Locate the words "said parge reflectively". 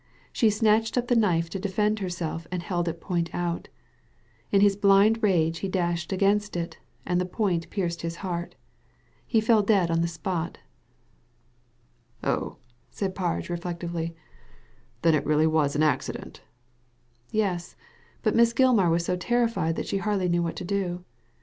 12.89-14.15